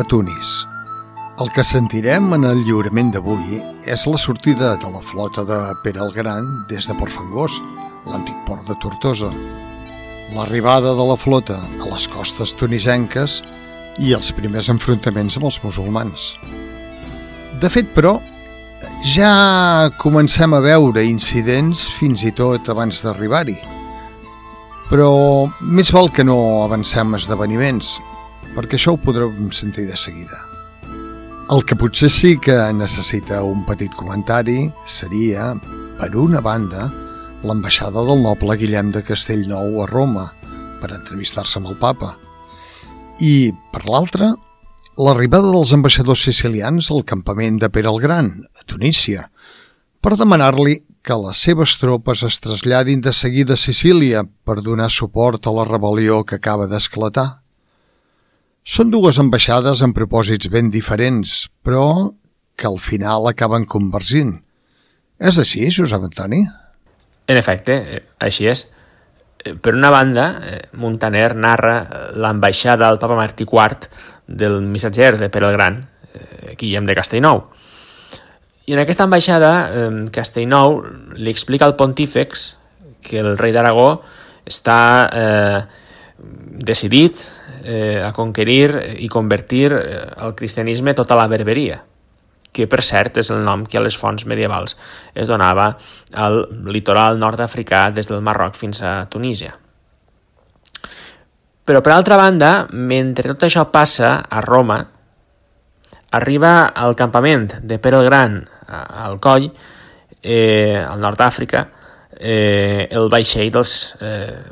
[0.00, 0.50] a Tunis.
[1.40, 6.00] El que sentirem en el lliurament d'avui és la sortida de la flota de Pere
[6.04, 7.58] el Gran des de Port Fangós,
[8.08, 9.30] l'antic port de Tortosa,
[10.34, 13.40] l'arribada de la flota a les costes tunisenques
[14.00, 16.28] i els primers enfrontaments amb els musulmans.
[17.60, 18.16] De fet, però,
[19.04, 23.58] ja comencem a veure incidents fins i tot abans d'arribar-hi.
[24.90, 25.10] Però
[25.60, 27.98] més val que no avancem esdeveniments,
[28.56, 30.38] perquè això ho podrem sentir de seguida.
[31.50, 35.52] El que potser sí que necessita un petit comentari seria,
[35.98, 36.86] per una banda,
[37.42, 40.28] l'ambaixada del noble Guillem de Castellnou a Roma
[40.80, 42.14] per entrevistar-se amb el papa.
[43.20, 44.30] I, per l'altra,
[45.00, 49.26] l'arribada dels ambaixadors sicilians al campament de Pere el Gran, a Tunísia,
[50.00, 55.46] per demanar-li que les seves tropes es traslladin de seguida a Sicília per donar suport
[55.48, 57.40] a la rebel·lió que acaba d'esclatar.
[58.60, 62.12] Són dues ambaixades amb propòsits ben diferents, però
[62.56, 64.34] que al final acaben convergint.
[65.18, 66.42] És així, Josep Antoni?
[67.26, 68.66] En efecte, eh, així és.
[69.44, 73.88] Eh, per una banda, eh, Montaner narra l'ambaixada del papa Martí IV
[74.26, 75.88] del missatger de Pere el Gran,
[76.58, 77.44] Guillem de Castellnou.
[78.66, 79.70] I en aquesta ambaixada,
[80.10, 80.82] Castellnou
[81.14, 82.56] li explica al pontífex
[83.00, 84.02] que el rei d'Aragó
[84.44, 85.60] està eh,
[86.66, 87.24] decidit
[87.64, 91.82] eh, a conquerir i convertir el cristianisme tota la berberia
[92.52, 94.76] que per cert és el nom que a les fonts medievals
[95.14, 95.70] es donava
[96.18, 96.42] al
[96.74, 99.54] litoral nord-africà des del Marroc fins a Tunísia.
[101.64, 104.80] Però per altra banda, mentre tot això passa a Roma,
[106.18, 109.50] arriba al campament de Pere el Gran al Coll,
[110.22, 111.66] eh, al nord d'Àfrica,
[112.18, 114.42] eh, el vaixell dels eh,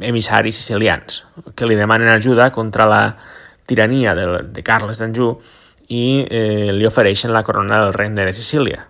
[0.00, 3.02] emissaris sicilians, que li demanen ajuda contra la
[3.68, 5.36] tirania de, de Carles d'Anjou
[5.88, 8.84] i eh, li ofereixen la corona del regne de Sicília.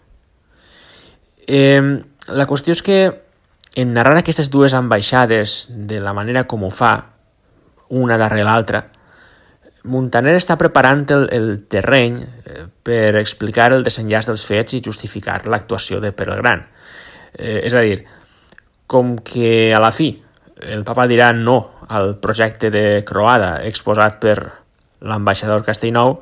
[1.46, 1.82] Eh,
[2.28, 2.98] la qüestió és que
[3.78, 6.94] en narrar aquestes dues ambaixades de la manera com ho fa,
[7.88, 8.84] una darrere l'altra,
[9.88, 15.40] Montaner està preparant el, el terreny eh, per explicar el desenllaç dels fets i justificar
[15.48, 16.64] l'actuació de Pere el Gran.
[17.32, 18.02] Eh, és a dir,
[18.90, 20.10] com que a la fi
[20.60, 21.58] el papa dirà no
[21.88, 24.36] al projecte de Croada exposat per
[25.00, 26.18] l'ambaixador Castellnou,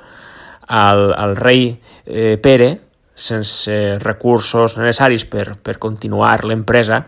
[0.66, 1.70] al, al rei
[2.04, 2.70] eh, Pere,
[3.16, 7.00] sense recursos necessaris per, per continuar l'empresa,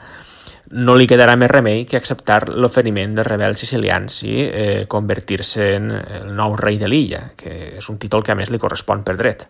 [0.70, 5.92] no li quedarà més remei que acceptar l'oferiment dels rebels sicilians i eh, convertir-se en
[5.92, 9.16] el nou rei de l'illa, que és un títol que a més li correspon per
[9.20, 9.48] dret.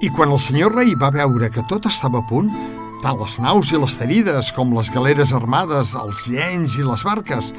[0.00, 2.46] I quan el senyor rei va veure que tot estava a punt,
[3.02, 7.50] tant les naus i les tenides com les galeres armades, els llenys i les barques.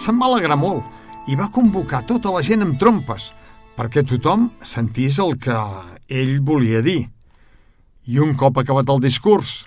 [0.00, 3.34] Se'n va alegrar molt i va convocar tota la gent amb trompes
[3.76, 5.56] perquè tothom sentís el que
[6.08, 7.02] ell volia dir.
[8.08, 9.66] I un cop acabat el discurs,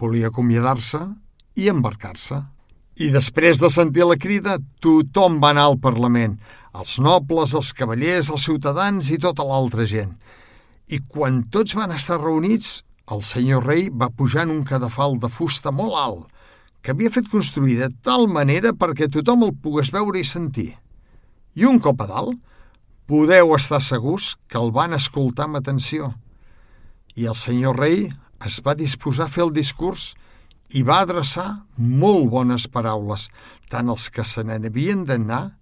[0.00, 1.02] volia acomiadar-se
[1.60, 2.40] i embarcar-se.
[2.96, 6.38] I després de sentir la crida, tothom va anar al Parlament,
[6.72, 10.16] els nobles, els cavallers, els ciutadans i tota l'altra gent.
[10.88, 15.28] I quan tots van estar reunits, el senyor rei va pujar en un cadafal de
[15.32, 16.24] fusta molt alt,
[16.84, 20.74] que havia fet construir de tal manera perquè tothom el pogués veure i sentir.
[21.56, 22.36] I un cop a dalt,
[23.08, 26.12] podeu estar segurs que el van escoltar amb atenció.
[27.16, 28.10] I el senyor rei
[28.44, 30.12] es va disposar a fer el discurs
[30.76, 33.28] i va adreçar molt bones paraules,
[33.70, 35.54] tant els que se n'havien d'anar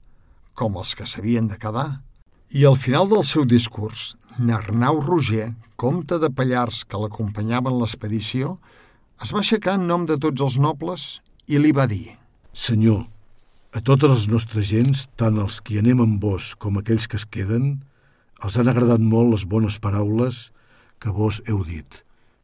[0.58, 2.02] com els que s'havien de quedar.
[2.50, 8.56] I al final del seu discurs, Narnau Roger, comte de Pallars que l'acompanyaven l'expedició,
[9.22, 12.16] es va aixecar en nom de tots els nobles i li va dir
[12.52, 13.06] Senyor,
[13.72, 17.24] a totes les nostres gens, tant els que anem amb vos com aquells que es
[17.24, 17.78] queden,
[18.44, 20.50] els han agradat molt les bones paraules
[21.00, 21.88] que vos heu dit.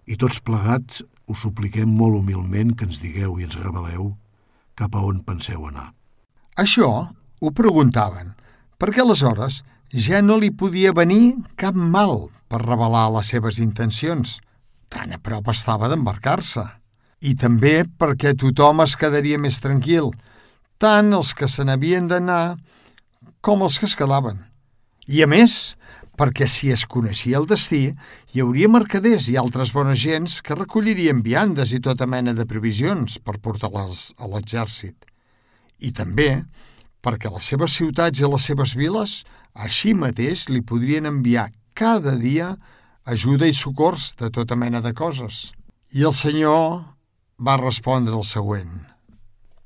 [0.08, 4.14] I tots plegats us supliquem molt humilment que ens digueu i ens reveleu
[4.78, 5.90] cap a on penseu anar.
[6.56, 8.32] Això ho preguntaven,
[8.80, 9.60] perquè aleshores
[9.92, 14.38] ja no li podia venir cap mal per revelar les seves intencions.
[14.88, 16.64] Tan a prop estava d'embarcar-se.
[17.20, 20.12] I també perquè tothom es quedaria més tranquil,
[20.78, 22.58] tant els que se n'havien d'anar
[23.42, 24.44] com els que es quedaven.
[25.08, 25.74] I a més,
[26.18, 27.88] perquè si es coneixia el destí,
[28.34, 33.18] hi hauria mercaders i altres bones gens que recollirien viandes i tota mena de provisions
[33.18, 34.94] per portar-les a l'exèrcit.
[35.78, 36.44] I també
[37.02, 39.22] perquè les seves ciutats i les seves viles
[39.58, 42.52] així mateix li podrien enviar cada dia
[43.08, 45.50] ajuda i socors de tota mena de coses.
[45.90, 46.84] I el senyor
[47.42, 48.84] va respondre el següent.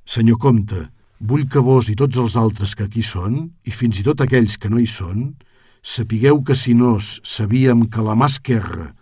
[0.06, 0.87] Senyor comte,
[1.21, 4.56] vull que vos i tots els altres que aquí són, i fins i tot aquells
[4.59, 5.35] que no hi són,
[5.83, 8.93] sapigueu que si nos sabíem que la mà esquerra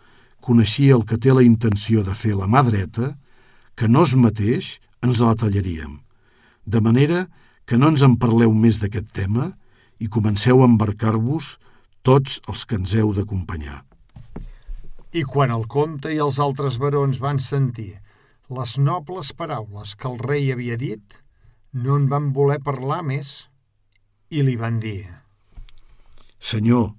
[0.40, 3.14] coneixia el que té la intenció de fer la mà dreta,
[3.76, 6.00] que no es mateix ens la tallaríem.
[6.64, 7.26] De manera
[7.68, 9.52] que no ens en parleu més d'aquest tema
[10.00, 11.54] i comenceu a embarcar-vos
[12.02, 13.84] tots els que ens heu d'acompanyar.
[15.12, 17.92] I quan el comte i els altres barons van sentir
[18.50, 21.02] les nobles paraules que el rei havia dit,
[21.72, 23.50] no en van voler parlar més
[24.30, 25.06] i li van dir
[26.40, 26.94] Senyor,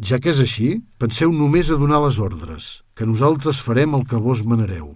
[0.00, 0.68] ja que és així,
[0.98, 4.94] penseu només a donar les ordres, que nosaltres farem el que vos manareu.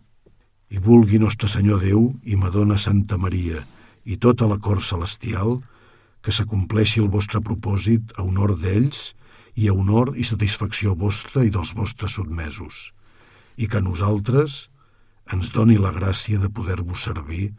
[0.73, 3.61] I vulgui Nostre Senyor Déu i Madonna Santa Maria
[4.09, 5.59] i tota la cor celestial
[6.21, 9.13] que s'acompleixi el vostre propòsit a honor d'ells
[9.57, 12.91] i a honor i satisfacció vostra i dels vostres sotmesos,
[13.57, 14.69] i que nosaltres
[15.33, 17.53] ens doni la gràcia de poder-vos servir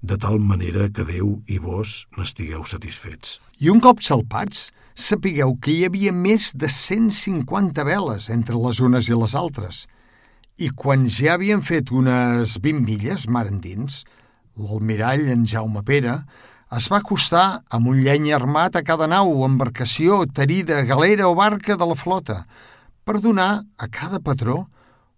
[0.00, 3.38] de tal manera que Déu i vos n'estigueu satisfets.
[3.58, 9.08] I un cop salpats, sapigueu que hi havia més de 150 veles entre les unes
[9.10, 9.86] i les altres,
[10.58, 14.02] i quan ja havien fet unes 20 milles mar endins,
[14.58, 16.16] l'almirall en Jaume Pere
[16.76, 21.76] es va acostar amb un lleny armat a cada nau, embarcació, terida, galera o barca
[21.80, 22.42] de la flota,
[23.04, 24.66] per donar a cada patró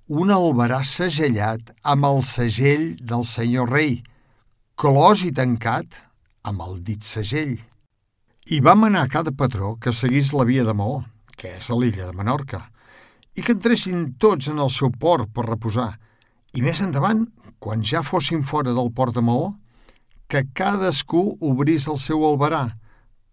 [0.06, 4.00] un albarà segellat amb el segell del senyor rei,
[4.79, 6.05] clos i tancat
[6.47, 7.56] amb el dit segell.
[8.50, 11.03] I va manar a cada patró que seguís la via de Maó,
[11.37, 12.62] que és a l'illa de Menorca,
[13.35, 15.93] i que entressin tots en el seu port per reposar,
[16.55, 17.26] i més endavant,
[17.58, 19.50] quan ja fossin fora del port de Maó,
[20.31, 22.69] que cadascú obrís el seu albarà,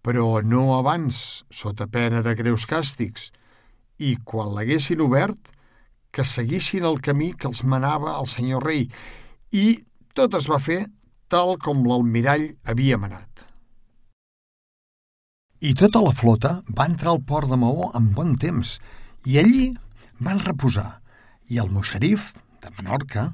[0.02, 3.30] però no abans, sota pena de greus càstigs,
[4.02, 5.38] i quan l'haguessin obert,
[6.10, 8.88] que seguissin el camí que els manava el senyor rei,
[9.54, 9.78] i
[10.18, 10.80] tot es va fer
[11.30, 13.46] tal com l'almirall havia manat.
[15.62, 18.78] I tota la flota va entrar al port de Maó amb bon temps
[19.30, 19.64] i allí
[20.18, 20.90] van reposar
[21.50, 23.32] i el moixerif, de Menorca,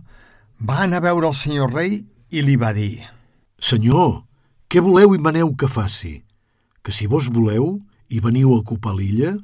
[0.60, 2.01] va anar a veure el senyor rei
[2.31, 3.22] i li va dir
[3.63, 4.25] Senyor,
[4.68, 6.18] què voleu i maneu que faci?
[6.83, 7.77] Que si vos voleu
[8.12, 9.38] i veniu a ocupar l'illa,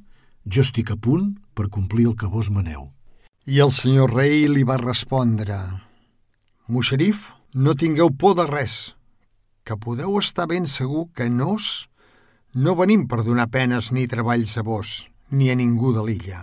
[0.43, 2.89] jo estic a punt per complir el que vos maneu.
[3.47, 5.61] I el senyor rei li va respondre
[6.67, 8.75] Moixerif, no tingueu por de res,
[9.63, 11.87] que podeu estar ben segur que nos
[12.51, 16.41] no venim per donar penes ni treballs a vos, ni a ningú de l'illa.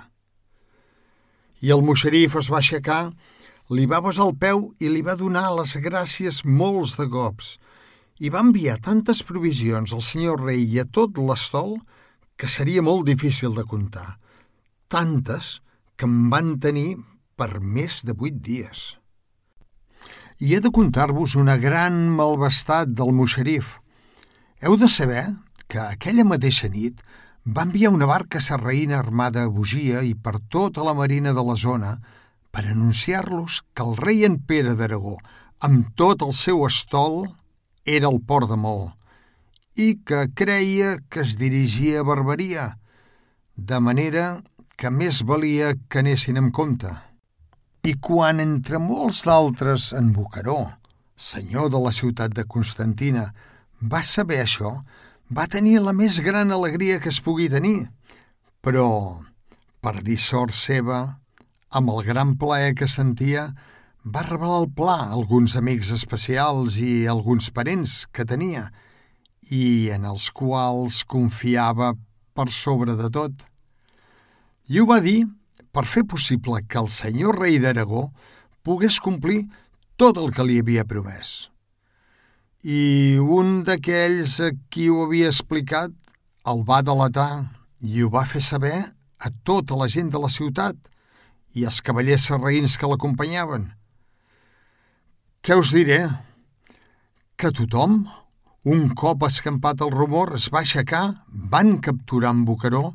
[1.61, 3.13] I el moixerif es va aixecar,
[3.69, 7.59] li va besar el peu i li va donar les gràcies molts de cops,
[8.19, 11.77] i va enviar tantes provisions al senyor rei i a tot l'estol
[12.37, 14.17] que seria molt difícil de comptar.
[14.89, 15.61] Tantes
[15.97, 16.97] que em van tenir
[17.37, 18.97] per més de vuit dies.
[20.41, 23.79] I he de contar-vos una gran malvestat del moixerif.
[24.61, 25.25] Heu de saber
[25.69, 27.01] que aquella mateixa nit
[27.47, 31.57] va enviar una barca serraïna armada a Bugia i per tota la marina de la
[31.57, 31.97] zona
[32.51, 35.17] per anunciar-los que el rei en Pere d'Aragó,
[35.61, 37.27] amb tot el seu estol,
[37.87, 38.91] era al port de Maó
[39.77, 42.79] i que creia que es dirigia a Barberia,
[43.57, 44.43] de manera
[44.81, 46.91] que més valia que anessin amb compte.
[47.85, 50.73] I quan entre molts d'altres en Bocaró,
[51.17, 53.29] senyor de la ciutat de Constantina,
[53.81, 54.73] va saber això,
[55.29, 57.89] va tenir la més gran alegria que es pugui tenir,
[58.65, 59.21] però,
[59.85, 61.21] per dir sort seva,
[61.71, 63.51] amb el gran plaer que sentia,
[64.07, 68.69] va revelar el pla a alguns amics especials i alguns parents que tenia
[69.51, 71.93] i en els quals confiava
[72.37, 73.35] per sobre de tot.
[74.71, 75.25] I ho va dir
[75.75, 78.09] per fer possible que el senyor rei d'Aragó
[78.67, 79.45] pogués complir
[79.97, 81.37] tot el que li havia promès
[82.67, 85.93] i un d'aquells a qui ho havia explicat
[86.51, 87.47] el va delatar
[87.79, 88.75] i ho va fer saber
[89.23, 90.75] a tota la gent de la ciutat
[91.55, 93.69] i als cavallers serraïns que l'acompanyaven.
[95.47, 96.01] Què us diré?
[97.39, 98.01] Que tothom,
[98.67, 102.89] un cop escampat el rumor, es va aixecar, van capturar en Bocaró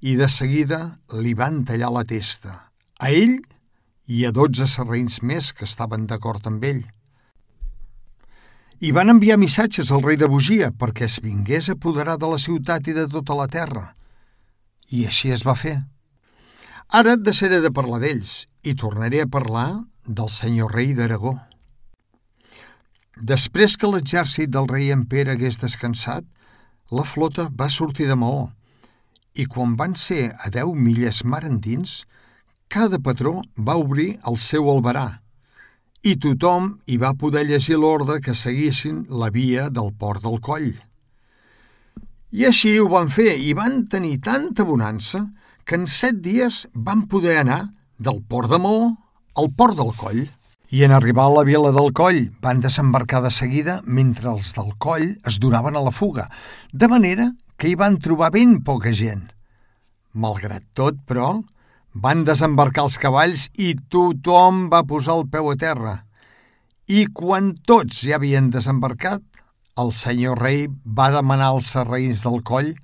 [0.00, 0.78] i de seguida
[1.20, 2.54] li van tallar la testa,
[2.96, 3.36] a ell
[4.08, 6.80] i a dotze serraïns més que estaven d'acord amb ell
[8.80, 12.40] i van enviar missatges al rei de Bugia perquè es vingués a apoderar de la
[12.40, 13.90] ciutat i de tota la terra.
[14.88, 15.76] I així es va fer.
[16.88, 19.68] Ara deixaré de parlar d'ells i tornaré a parlar
[20.06, 21.36] del senyor rei d'Aragó.
[23.20, 26.24] Després que l'exèrcit del rei en Pere hagués descansat,
[26.90, 28.48] la flota va sortir de Maó
[29.38, 32.00] i quan van ser a deu milles mar endins,
[32.68, 35.20] cada patró va obrir el seu albarà
[36.02, 40.72] i tothom hi va poder llegir l'ordre que seguissin la via del port del coll.
[42.32, 45.26] I així ho van fer i van tenir tanta bonança
[45.64, 47.66] que en set dies van poder anar
[47.98, 48.94] del port de Maó
[49.36, 50.24] al port del coll.
[50.70, 54.68] I en arribar a la vila del coll van desembarcar de seguida mentre els del
[54.78, 56.28] coll es donaven a la fuga,
[56.70, 59.32] de manera que hi van trobar ben poca gent.
[60.14, 61.40] Malgrat tot, però,
[61.90, 65.96] van desembarcar els cavalls i tothom va posar el peu a terra.
[66.86, 69.26] I quan tots ja havien desembarcat,
[69.74, 72.76] el senyor rei va demanar als serraïns del coll,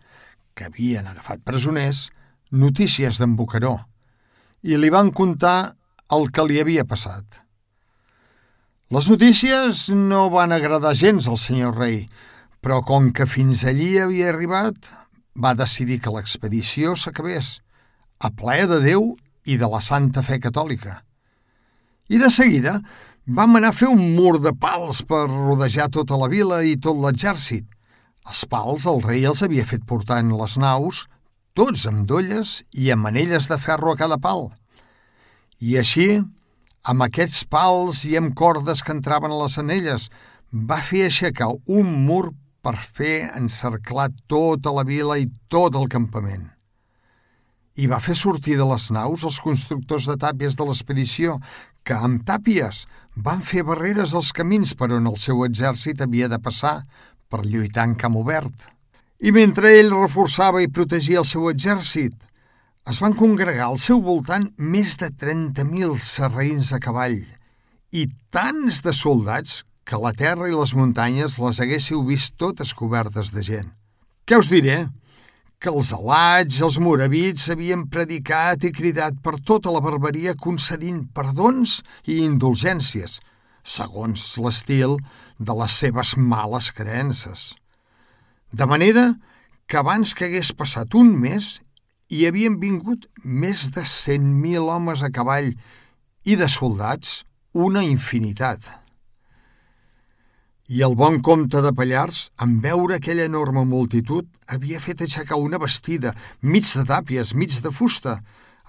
[0.59, 2.09] que havien agafat presoners,
[2.51, 3.77] notícies d'en Bocaró,
[4.67, 5.77] i li van contar
[6.11, 7.46] el que li havia passat.
[8.87, 12.05] Les notícies no van agradar gens al senyor rei,
[12.63, 14.77] però com que fins allí havia arribat,
[15.35, 17.57] va decidir que l'expedició s'acabés
[18.23, 19.09] a plaer de Déu
[19.43, 21.01] i de la Santa Fe Catòlica.
[22.07, 22.77] I de seguida
[23.27, 26.95] vam anar a fer un mur de pals per rodejar tota la vila i tot
[27.03, 27.67] l'exèrcit.
[28.23, 31.09] Els pals el rei els havia fet portar en les naus,
[31.59, 34.53] tots amb dolles i amb manelles de ferro a cada pal.
[35.59, 36.23] I així,
[36.87, 40.11] amb aquests pals i amb cordes que entraven a les anelles,
[40.53, 42.31] va fer aixecar un mur
[42.63, 46.53] per fer encerclar tota la vila i tot el campament
[47.77, 51.37] i va fer sortir de les naus els constructors de tàpies de l'expedició,
[51.85, 52.85] que amb tàpies
[53.27, 56.81] van fer barreres als camins per on el seu exèrcit havia de passar
[57.31, 58.71] per lluitar en camp obert.
[59.21, 62.17] I mentre ell reforçava i protegia el seu exèrcit,
[62.91, 67.19] es van congregar al seu voltant més de 30.000 serraïns a cavall
[67.91, 73.33] i tants de soldats que la terra i les muntanyes les haguéssiu vist totes cobertes
[73.35, 73.75] de gent.
[74.27, 74.87] Què us diré?
[75.57, 81.79] que els alats els moravits havien predicat i cridat per tota la barbaria concedint perdons
[82.05, 83.19] i indulgències,
[83.65, 84.99] segons l'estil
[85.41, 87.55] de les seves males creences.
[88.53, 89.15] De manera
[89.67, 91.57] que abans que hagués passat un mes
[92.07, 95.49] hi havien vingut més de 100.000 homes a cavall
[96.23, 98.63] i de soldats una infinitat.
[100.71, 105.59] I el bon comte de Pallars, en veure aquella enorme multitud, havia fet aixecar una
[105.63, 108.17] vestida, mig de tàpies, mig de fusta,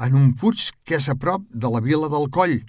[0.02, 2.60] en un puig que és a prop de la vila del Coll.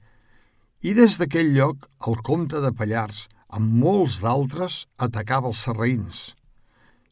[0.85, 6.25] I des d'aquell lloc, el comte de Pallars, amb molts d'altres, atacava els serraïns.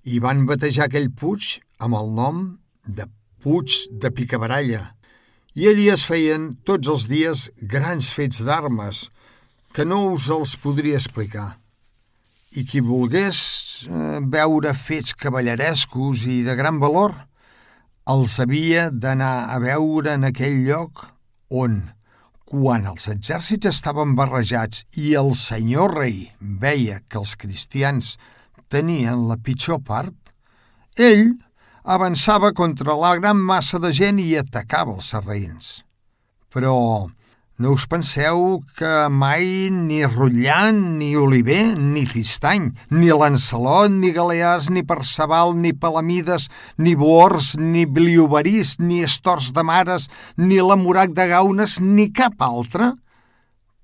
[0.05, 2.43] I van batejar aquell puig amb el nom
[2.85, 3.09] de
[3.47, 3.71] Puig
[4.03, 4.97] de Picabaralla.
[5.55, 9.05] I allí es feien tots els dies grans fets d'armes,
[9.71, 11.53] que no us els podria explicar
[12.59, 13.39] i qui volgués
[13.87, 17.15] eh, veure fets cavallerescos i de gran valor,
[18.11, 21.07] els havia d'anar a veure en aquell lloc
[21.63, 21.81] on,
[22.51, 28.17] quan els exèrcits estaven barrejats i el senyor rei veia que els cristians
[28.67, 30.17] tenien la pitjor part,
[30.99, 31.37] ell
[31.87, 35.69] avançava contra la gran massa de gent i atacava els serraïns.
[36.51, 36.75] Però
[37.57, 44.67] no us penseu que mai ni Rotllant, ni Oliver, ni Cistany, ni Lancelot, ni Galeàs,
[44.69, 51.15] ni Perceval, ni Palamides, ni Boors, ni Bliobarís, ni Estors de Mares, ni la Morac
[51.17, 52.93] de Gaunes, ni cap altre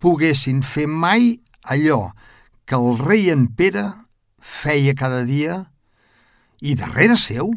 [0.02, 2.10] poguessin fer mai allò
[2.66, 3.86] que el rei en Pere
[4.42, 5.62] feia cada dia
[6.60, 7.54] i darrere seu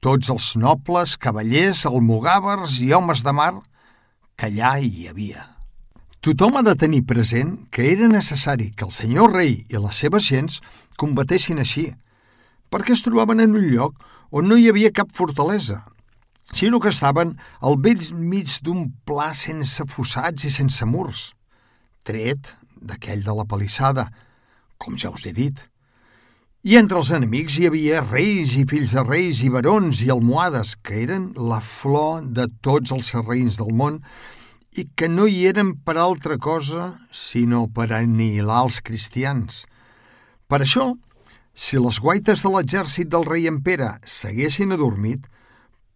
[0.00, 3.54] tots els nobles, cavallers, almogàvers i homes de mar
[4.36, 5.44] que allà hi havia.
[6.20, 10.26] Tothom ha de tenir present que era necessari que el senyor rei i les seves
[10.28, 10.58] gens
[11.00, 11.86] combatessin així,
[12.72, 13.96] perquè es trobaven en un lloc
[14.30, 15.80] on no hi havia cap fortalesa,
[16.52, 21.30] sinó que estaven al vell mig d'un pla sense fossats i sense murs,
[22.04, 24.08] tret d'aquell de la palissada,
[24.80, 25.56] com ja us he dit.
[26.60, 30.74] I entre els enemics hi havia reis i fills de reis i barons i almohades,
[30.84, 33.96] que eren la flor de tots els serreins del món
[34.76, 39.64] i que no hi eren per altra cosa sinó per anihilar els cristians.
[40.52, 40.92] Per això,
[41.56, 45.24] si les guaites de l'exèrcit del rei en Pere s'haguessin adormit,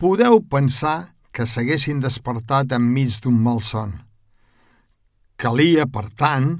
[0.00, 3.98] podeu pensar que s'haguessin despertat enmig d'un malson.
[5.36, 6.54] Calia, per tant,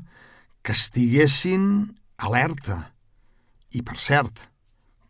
[0.60, 2.93] que estiguessin alerta
[3.74, 4.48] i, per cert,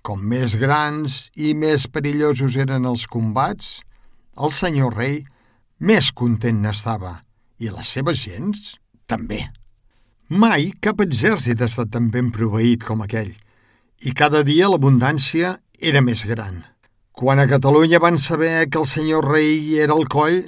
[0.05, 3.79] com més grans i més perillosos eren els combats,
[4.37, 5.23] el senyor rei
[5.81, 7.21] més content n'estava,
[7.61, 8.75] i les seves gens
[9.09, 9.45] també.
[10.29, 13.33] Mai cap exèrcit ha estat tan ben proveït com aquell,
[14.05, 16.63] i cada dia l'abundància era més gran.
[17.15, 20.41] Quan a Catalunya van saber que el senyor rei era al coll,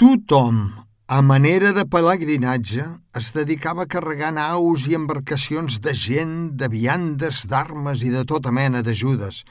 [0.00, 0.70] tothom,
[1.06, 2.80] A manera de pelegrinatge,
[3.12, 8.48] es dedicava a carregar naus i embarcacions de gent, de viandes, d'armes i de tota
[8.48, 9.42] mena d'ajudes,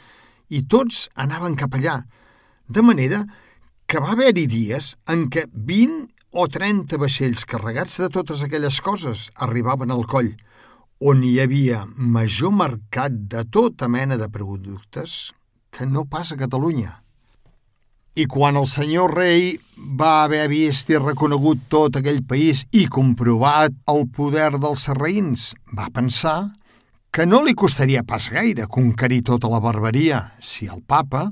[0.49, 1.99] i tots anaven cap allà,
[2.65, 3.21] de manera
[3.85, 9.29] que va haver-hi dies en què 20 o 30 vaixells carregats de totes aquelles coses
[9.37, 10.33] arribaven al coll,
[11.05, 15.29] on hi havia major mercat de tota mena de productes
[15.69, 17.02] que no pas a Catalunya.
[18.13, 19.55] I quan el senyor rei
[19.97, 25.89] va haver vist i reconegut tot aquell país i comprovat el poder dels serraïns, va
[25.89, 26.51] pensar
[27.09, 31.23] que no li costaria pas gaire conquerir tota la barbaria si el papa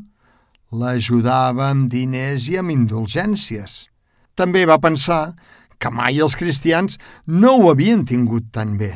[0.74, 3.86] l'ajudava amb diners i amb indulgències.
[4.34, 5.36] També va pensar
[5.78, 6.98] que mai els cristians
[7.30, 8.96] no ho havien tingut tan bé,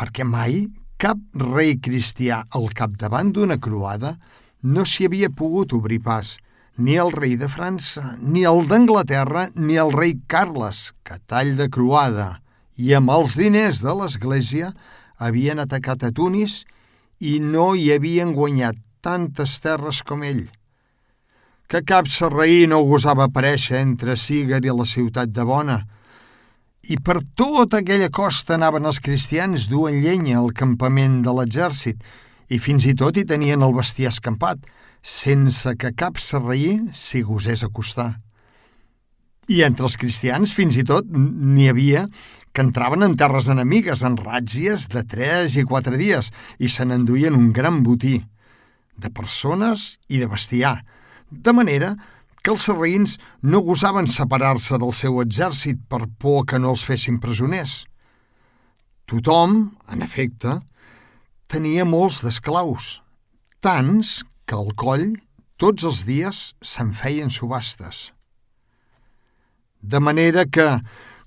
[0.00, 0.64] perquè mai
[0.96, 1.20] cap
[1.52, 4.16] rei cristià al capdavant d'una croada
[4.64, 6.38] no s'hi havia pogut obrir pas–
[6.78, 11.66] ni el rei de França, ni el d'Anglaterra, ni el rei Carles, que tall de
[11.74, 12.38] croada,
[12.78, 14.70] i amb els diners de l'Església
[15.18, 16.62] havien atacat a Tunis
[17.18, 20.46] i no hi havien guanyat tantes terres com ell.
[21.66, 25.82] Que cap serraí no gosava aparèixer entre Sigar i la ciutat de Bona,
[26.88, 32.06] i per tota aquella costa anaven els cristians duen llenya al campament de l'exèrcit
[32.54, 34.62] i fins i tot hi tenien el bestiar escampat–
[35.02, 38.16] sense que cap serraí s'hi gosés acostar.
[39.48, 42.04] I entre els cristians, fins i tot, n'hi havia
[42.52, 46.28] que entraven en terres enemigues en ràtzies de 3 i 4 dies
[46.58, 48.18] i se n'enduien un gran botí
[48.98, 50.76] de persones i de bestiar,
[51.30, 51.94] de manera
[52.42, 57.18] que els serraïns no gosaven separar-se del seu exèrcit per por que no els fessin
[57.22, 57.84] presoners.
[59.08, 60.58] Tothom, en efecte,
[61.48, 62.98] tenia molts d'esclaus,
[63.64, 65.10] tants que al coll
[65.60, 68.08] tots els dies se'n feien subhastes.
[69.82, 70.68] De manera que,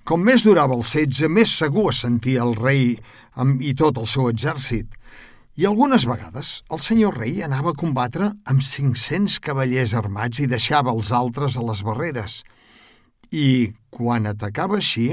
[0.04, 2.96] com més durava el setge, més segur es sentia el rei
[3.38, 4.90] amb, i tot el seu exèrcit,
[5.60, 10.94] i algunes vegades el senyor rei anava a combatre amb 500 cavallers armats i deixava
[10.96, 12.40] els altres a les barreres.
[13.28, 15.10] I, quan atacava així,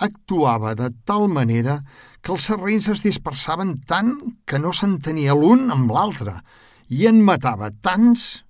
[0.00, 1.78] actuava de tal manera
[2.24, 4.14] que els serrins es dispersaven tant
[4.48, 6.40] que no s'entenia l'un amb l'altre,
[6.88, 8.44] i en matava tants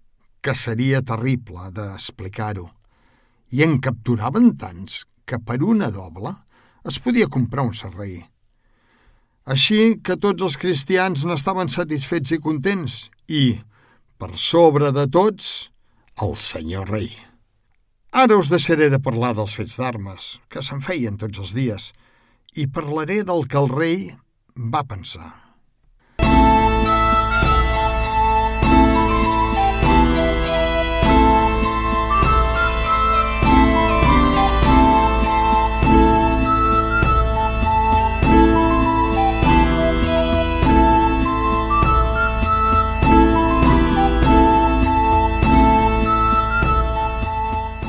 [0.44, 2.68] que seria terrible d'explicar-ho.
[3.56, 6.34] I en capturaven tants que per una doble
[6.86, 8.20] es podia comprar un serraí.
[9.46, 13.60] Així que tots els cristians n'estaven satisfets i contents i,
[14.18, 15.70] per sobre de tots,
[16.22, 17.10] el senyor rei.
[18.16, 21.90] Ara us deixaré de parlar dels fets d'armes, que se'n feien tots els dies,
[22.56, 23.98] i parlaré del que el rei
[24.56, 25.45] va pensar.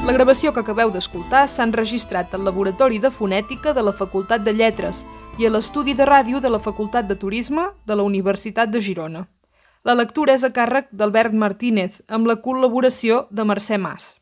[0.07, 4.53] La gravació que acabeu d'escoltar s'ha enregistrat al Laboratori de Fonètica de la Facultat de
[4.55, 5.01] Lletres
[5.35, 9.25] i a l'Estudi de Ràdio de la Facultat de Turisme de la Universitat de Girona.
[9.83, 14.13] La lectura és a càrrec d'Albert Martínez, amb la col·laboració de Mercè Mas.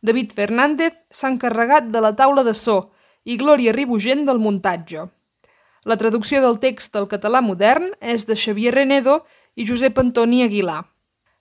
[0.00, 2.78] David Fernández s'ha encarregat de la taula de so
[3.24, 5.08] i Glòria Ribugent del muntatge.
[5.90, 9.24] La traducció del text al català modern és de Xavier Renedo
[9.56, 10.84] i Josep Antoni Aguilar.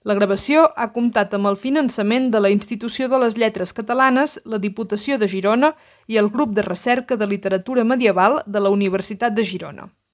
[0.07, 4.59] La gravació ha comptat amb el finançament de la Institució de les Lletres Catalanes, la
[4.63, 5.73] Diputació de Girona
[6.07, 9.89] i el Grup de Recerca de Literatura Medieval de la Universitat de Girona.